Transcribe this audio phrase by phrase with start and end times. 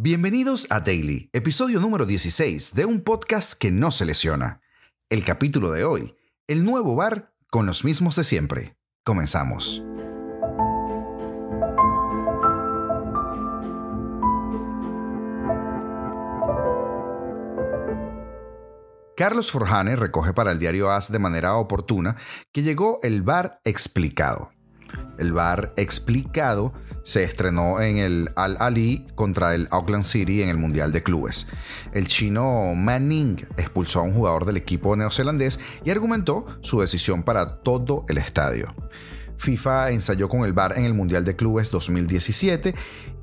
[0.00, 4.60] Bienvenidos a Daily, episodio número 16 de un podcast que no se lesiona.
[5.10, 6.14] El capítulo de hoy,
[6.46, 8.76] el nuevo bar con los mismos de siempre.
[9.02, 9.82] Comenzamos.
[19.16, 22.16] Carlos Forjane recoge para el diario AS de manera oportuna
[22.52, 24.52] que llegó el bar explicado.
[25.18, 30.58] El bar explicado se estrenó en el Al Ali contra el Auckland City en el
[30.58, 31.48] Mundial de Clubes.
[31.92, 37.46] El chino Manning expulsó a un jugador del equipo neozelandés y argumentó su decisión para
[37.46, 38.74] todo el estadio.
[39.38, 42.74] FIFA ensayó con el VAR en el Mundial de Clubes 2017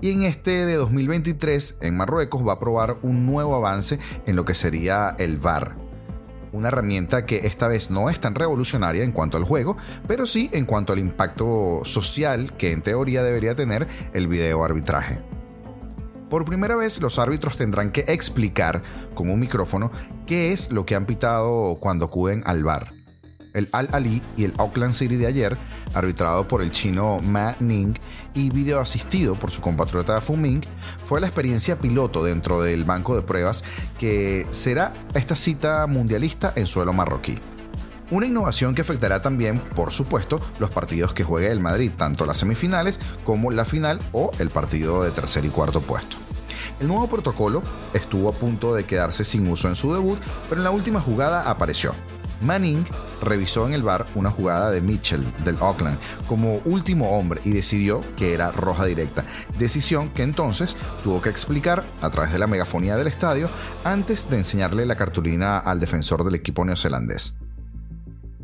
[0.00, 4.44] y en este de 2023 en Marruecos va a probar un nuevo avance en lo
[4.44, 5.83] que sería el VAR
[6.54, 9.76] una herramienta que esta vez no es tan revolucionaria en cuanto al juego,
[10.06, 15.20] pero sí en cuanto al impacto social que en teoría debería tener el video arbitraje.
[16.30, 18.82] Por primera vez los árbitros tendrán que explicar
[19.14, 19.90] con un micrófono
[20.26, 23.03] qué es lo que han pitado cuando acuden al bar
[23.54, 25.56] el Al Ali y el Auckland City de ayer,
[25.94, 27.94] arbitrado por el chino Ma Ning
[28.34, 30.60] y video asistido por su compatriota Fu Ming,
[31.06, 33.64] fue la experiencia piloto dentro del banco de pruebas
[33.98, 37.38] que será esta cita mundialista en suelo marroquí.
[38.10, 42.38] Una innovación que afectará también, por supuesto, los partidos que juegue el Madrid, tanto las
[42.38, 46.18] semifinales como la final o el partido de tercer y cuarto puesto.
[46.80, 50.64] El nuevo protocolo estuvo a punto de quedarse sin uso en su debut, pero en
[50.64, 51.94] la última jugada apareció.
[52.40, 52.84] Manning
[53.22, 58.02] revisó en el bar una jugada de Mitchell del Auckland como último hombre y decidió
[58.16, 59.24] que era roja directa,
[59.58, 63.48] decisión que entonces tuvo que explicar a través de la megafonía del estadio
[63.84, 67.36] antes de enseñarle la cartulina al defensor del equipo neozelandés.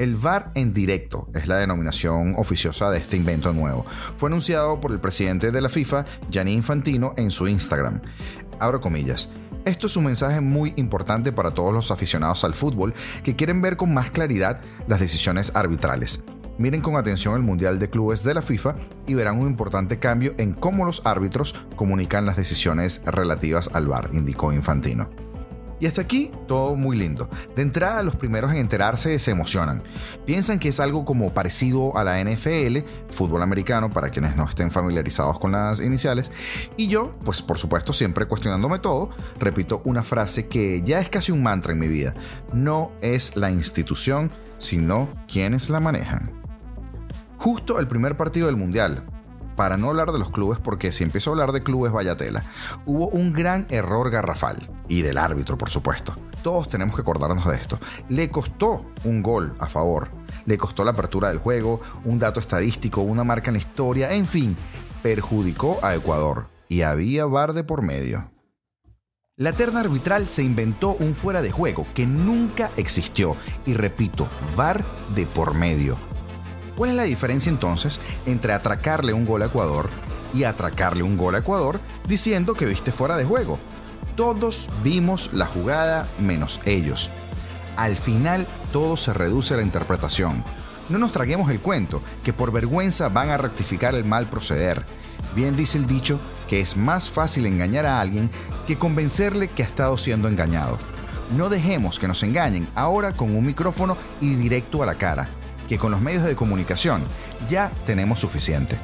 [0.01, 3.85] El VAR en directo es la denominación oficiosa de este invento nuevo.
[4.17, 8.01] Fue anunciado por el presidente de la FIFA, Gianni Infantino, en su Instagram.
[8.59, 9.29] Abro comillas.
[9.65, 13.77] Esto es un mensaje muy importante para todos los aficionados al fútbol que quieren ver
[13.77, 16.25] con más claridad las decisiones arbitrales.
[16.57, 18.77] Miren con atención el Mundial de Clubes de la FIFA
[19.07, 24.11] y verán un importante cambio en cómo los árbitros comunican las decisiones relativas al VAR,
[24.13, 25.30] indicó Infantino.
[25.81, 27.29] Y hasta aquí todo muy lindo.
[27.57, 29.83] De entrada los primeros en enterarse se emocionan.
[30.27, 32.79] Piensan que es algo como parecido a la NFL,
[33.11, 36.31] fútbol americano para quienes no estén familiarizados con las iniciales.
[36.77, 41.33] Y yo, pues por supuesto siempre cuestionándome todo, repito una frase que ya es casi
[41.33, 42.15] un mantra en mi vida.
[42.53, 46.31] No es la institución, sino quienes la manejan.
[47.39, 49.03] Justo el primer partido del Mundial,
[49.61, 52.45] para no hablar de los clubes, porque si empiezo a hablar de clubes, vaya tela,
[52.87, 54.57] hubo un gran error garrafal,
[54.89, 56.17] y del árbitro, por supuesto.
[56.43, 57.79] Todos tenemos que acordarnos de esto.
[58.09, 60.13] Le costó un gol a favor,
[60.47, 64.25] le costó la apertura del juego, un dato estadístico, una marca en la historia, en
[64.25, 64.57] fin,
[65.03, 68.31] perjudicó a Ecuador, y había VAR de por medio.
[69.37, 74.27] La terna arbitral se inventó un fuera de juego que nunca existió, y repito,
[74.57, 74.83] VAR
[75.15, 75.99] de por medio
[76.81, 79.91] ¿Cuál es la diferencia entonces entre atracarle un gol a Ecuador
[80.33, 83.59] y atracarle un gol a Ecuador diciendo que viste fuera de juego?
[84.17, 87.11] Todos vimos la jugada menos ellos.
[87.77, 90.43] Al final todo se reduce a la interpretación.
[90.89, 94.83] No nos traguemos el cuento, que por vergüenza van a rectificar el mal proceder.
[95.37, 96.19] Bien dice el dicho
[96.49, 98.31] que es más fácil engañar a alguien
[98.67, 100.79] que convencerle que ha estado siendo engañado.
[101.37, 105.29] No dejemos que nos engañen ahora con un micrófono y directo a la cara
[105.71, 107.01] que con los medios de comunicación
[107.49, 108.77] ya tenemos suficiente.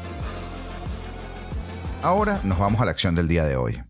[2.01, 3.86] Ahora nos vamos a la acción del día de hoy.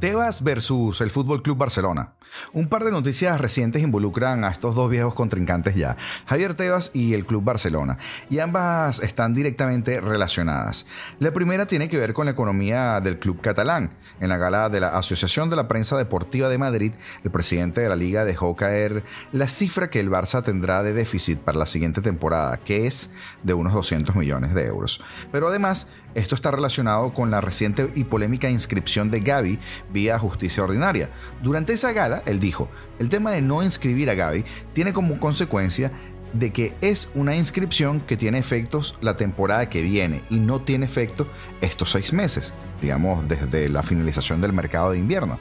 [0.00, 2.14] Tebas versus el Fútbol Club Barcelona.
[2.54, 7.12] Un par de noticias recientes involucran a estos dos viejos contrincantes ya, Javier Tebas y
[7.12, 7.98] el Club Barcelona,
[8.30, 10.86] y ambas están directamente relacionadas.
[11.18, 13.98] La primera tiene que ver con la economía del club catalán.
[14.20, 17.88] En la gala de la Asociación de la Prensa Deportiva de Madrid, el presidente de
[17.88, 22.00] la liga dejó caer la cifra que el Barça tendrá de déficit para la siguiente
[22.00, 25.04] temporada, que es de unos 200 millones de euros.
[25.32, 29.58] Pero además, esto está relacionado con la reciente y polémica inscripción de Gaby
[29.92, 31.10] vía justicia ordinaria.
[31.42, 32.68] Durante esa gala, él dijo,
[32.98, 35.92] el tema de no inscribir a Gaby tiene como consecuencia
[36.32, 40.86] de que es una inscripción que tiene efectos la temporada que viene y no tiene
[40.86, 41.26] efecto
[41.60, 45.38] estos seis meses, digamos desde la finalización del mercado de invierno.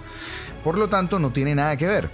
[0.64, 2.10] Por lo tanto, no tiene nada que ver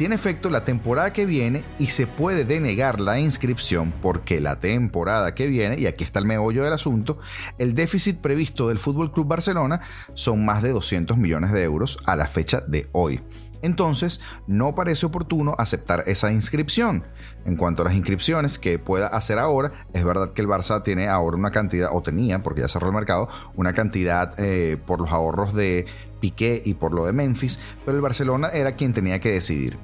[0.00, 5.34] tiene efecto la temporada que viene y se puede denegar la inscripción porque la temporada
[5.34, 7.18] que viene, y aquí está el meollo del asunto,
[7.58, 9.82] el déficit previsto del Fútbol Club Barcelona
[10.14, 13.20] son más de 200 millones de euros a la fecha de hoy.
[13.60, 17.04] Entonces, no parece oportuno aceptar esa inscripción.
[17.44, 21.08] En cuanto a las inscripciones que pueda hacer ahora, es verdad que el Barça tiene
[21.08, 25.10] ahora una cantidad, o tenía, porque ya cerró el mercado, una cantidad eh, por los
[25.10, 25.84] ahorros de
[26.20, 29.78] Piqué y por lo de Memphis, pero el Barcelona era quien tenía que decidir.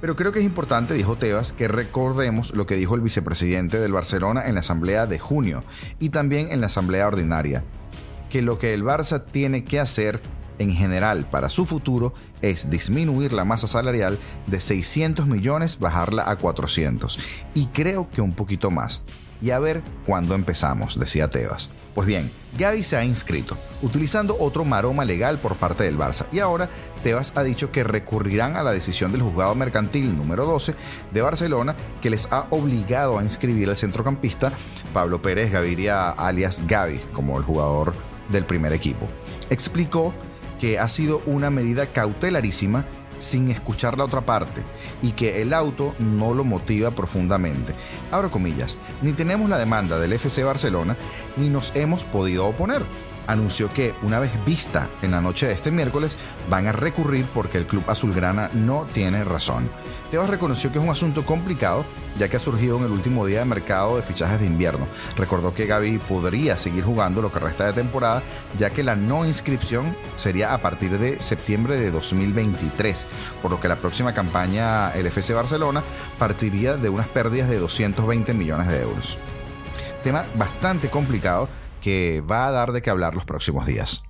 [0.00, 3.92] Pero creo que es importante, dijo Tebas, que recordemos lo que dijo el vicepresidente del
[3.92, 5.64] Barcelona en la asamblea de junio
[5.98, 7.64] y también en la asamblea ordinaria,
[8.30, 10.20] que lo que el Barça tiene que hacer
[10.58, 16.36] en general para su futuro es disminuir la masa salarial de 600 millones, bajarla a
[16.36, 17.18] 400
[17.54, 19.02] y creo que un poquito más.
[19.40, 21.70] Y a ver cuándo empezamos, decía Tebas.
[21.94, 26.38] Pues bien, Gaby se ha inscrito, utilizando otro maroma legal por parte del Barça, y
[26.38, 26.68] ahora
[27.02, 30.74] Tebas ha dicho que recurrirán a la decisión del juzgado mercantil número 12
[31.12, 34.52] de Barcelona que les ha obligado a inscribir al centrocampista
[34.92, 37.94] Pablo Pérez Gaviria alias Gaby como el jugador
[38.30, 39.06] del primer equipo.
[39.50, 40.12] Explicó
[40.58, 42.84] que ha sido una medida cautelarísima
[43.18, 44.62] sin escuchar la otra parte
[45.02, 47.74] y que el auto no lo motiva profundamente.
[48.10, 50.96] Abro comillas, ni tenemos la demanda del FC Barcelona
[51.36, 52.82] ni nos hemos podido oponer
[53.28, 56.16] anunció que, una vez vista en la noche de este miércoles,
[56.50, 59.70] van a recurrir porque el club azulgrana no tiene razón.
[60.10, 61.84] Tebas reconoció que es un asunto complicado,
[62.18, 64.88] ya que ha surgido en el último día de mercado de fichajes de invierno.
[65.16, 68.22] Recordó que Gaby podría seguir jugando lo que resta de temporada,
[68.56, 73.06] ya que la no inscripción sería a partir de septiembre de 2023,
[73.42, 75.82] por lo que la próxima campaña el FC Barcelona
[76.18, 79.18] partiría de unas pérdidas de 220 millones de euros.
[80.02, 84.04] Tema bastante complicado que va a dar de qué hablar los próximos días.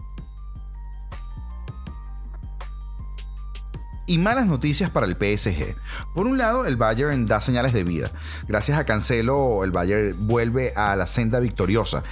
[4.08, 5.76] y malas noticias para el PSG.
[6.14, 8.10] Por un lado, el Bayern da señales de vida.
[8.48, 12.02] Gracias a Cancelo, el Bayern vuelve a la senda victoriosa.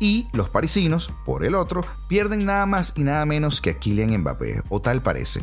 [0.00, 4.18] Y los parisinos, por el otro, pierden nada más y nada menos que a Kylian
[4.18, 5.42] Mbappé, o tal parece.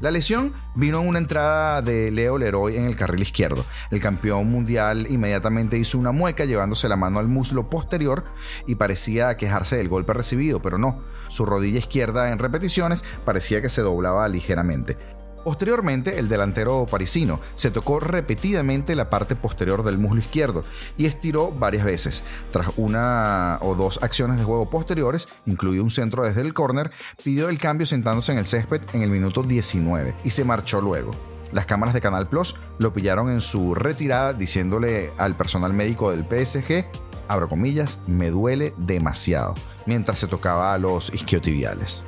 [0.00, 3.64] La lesión vino en una entrada de Leo Leroy en el carril izquierdo.
[3.92, 8.24] El campeón mundial inmediatamente hizo una mueca llevándose la mano al muslo posterior
[8.66, 11.04] y parecía quejarse del golpe recibido, pero no.
[11.28, 14.98] Su rodilla izquierda en repeticiones parecía que se doblaba ligeramente.
[15.44, 20.64] Posteriormente, el delantero parisino se tocó repetidamente la parte posterior del muslo izquierdo
[20.96, 22.22] y estiró varias veces.
[22.50, 26.92] Tras una o dos acciones de juego posteriores, incluido un centro desde el córner,
[27.22, 31.10] pidió el cambio sentándose en el césped en el minuto 19 y se marchó luego.
[31.52, 36.24] Las cámaras de Canal Plus lo pillaron en su retirada diciéndole al personal médico del
[36.24, 36.86] PSG,
[37.28, 39.54] abro comillas, me duele demasiado,
[39.84, 42.02] mientras se tocaba a los isquiotibiales.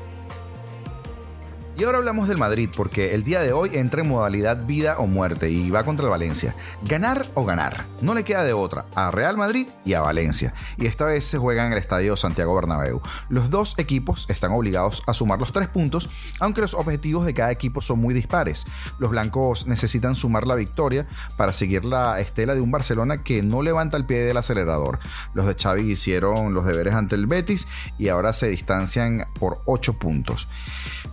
[1.79, 5.07] Y ahora hablamos del Madrid porque el día de hoy entra en modalidad vida o
[5.07, 6.57] muerte y va contra el Valencia.
[6.83, 7.85] Ganar o ganar.
[8.01, 10.55] No le queda de otra a Real Madrid y a Valencia.
[10.79, 13.03] Y esta vez se juega en el Estadio Santiago Bernabéu.
[13.29, 16.09] Los dos equipos están obligados a sumar los tres puntos,
[16.41, 18.65] aunque los objetivos de cada equipo son muy dispares.
[18.99, 21.07] Los blancos necesitan sumar la victoria
[21.37, 24.99] para seguir la estela de un Barcelona que no levanta el pie del acelerador.
[25.35, 27.69] Los de Xavi hicieron los deberes ante el Betis
[27.99, 30.49] y ahora se distancian por 8 puntos.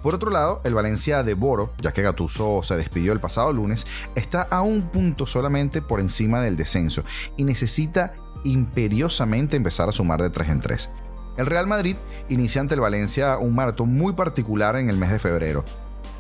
[0.02, 3.88] Por otro lado, el Valencia de Boro, ya que Gatuso se despidió el pasado lunes,
[4.16, 7.04] está a un punto solamente por encima del descenso
[7.38, 8.14] y necesita
[8.44, 10.92] imperiosamente empezar a sumar de 3 en 3.
[11.38, 11.96] El Real Madrid
[12.30, 15.66] inicia ante el Valencia un maratón muy particular en el mes de febrero.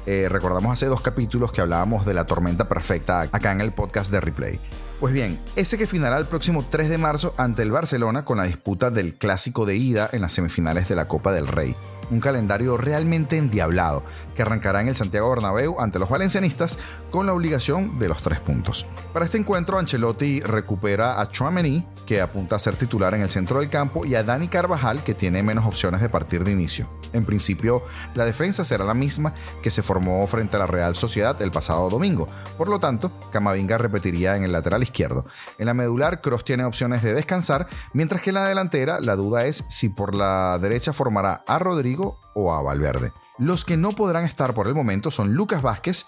[0.05, 4.11] Eh, recordamos hace dos capítulos que hablábamos de la tormenta perfecta acá en el podcast
[4.11, 4.59] de Replay.
[4.99, 8.45] Pues bien, ese que finará el próximo 3 de marzo ante el Barcelona con la
[8.45, 11.75] disputa del clásico de ida en las semifinales de la Copa del Rey
[12.13, 14.03] un calendario realmente endiablado
[14.35, 16.77] que arrancará en el Santiago Bernabéu ante los valencianistas
[17.11, 18.85] con la obligación de los tres puntos.
[19.11, 23.59] Para este encuentro, Ancelotti recupera a Chouameni, que apunta a ser titular en el centro
[23.59, 26.87] del campo, y a Dani Carvajal, que tiene menos opciones de partir de inicio.
[27.13, 27.83] En principio,
[28.15, 31.89] la defensa será la misma que se formó frente a la Real Sociedad el pasado
[31.89, 32.27] domingo.
[32.57, 35.25] Por lo tanto, Camavinga repetiría en el lateral izquierdo.
[35.59, 39.45] En la medular, Cross tiene opciones de descansar, mientras que en la delantera la duda
[39.45, 43.13] es si por la derecha formará a Rodrigo o a Valverde.
[43.37, 46.05] Los que no podrán estar por el momento son Lucas Vázquez,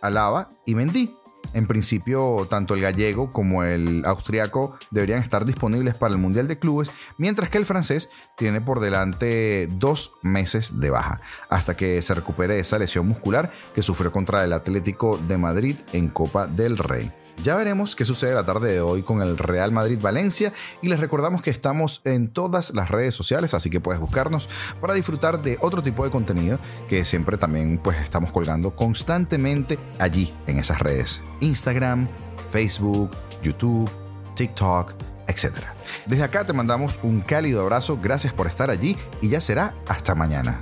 [0.00, 1.14] Alaba y Mendy.
[1.54, 6.58] En principio, tanto el gallego como el austriaco deberían estar disponibles para el Mundial de
[6.58, 12.14] Clubes, mientras que el francés tiene por delante dos meses de baja, hasta que se
[12.14, 17.12] recupere esa lesión muscular que sufrió contra el Atlético de Madrid en Copa del Rey.
[17.42, 21.00] Ya veremos qué sucede la tarde de hoy con el Real Madrid Valencia y les
[21.00, 24.48] recordamos que estamos en todas las redes sociales, así que puedes buscarnos
[24.80, 30.32] para disfrutar de otro tipo de contenido que siempre también pues estamos colgando constantemente allí
[30.46, 31.22] en esas redes.
[31.40, 32.08] Instagram,
[32.50, 33.10] Facebook,
[33.42, 33.90] YouTube,
[34.36, 34.94] TikTok,
[35.26, 35.52] etc.
[36.06, 40.14] Desde acá te mandamos un cálido abrazo, gracias por estar allí y ya será hasta
[40.14, 40.60] mañana.